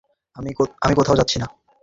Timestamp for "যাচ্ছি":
1.19-1.37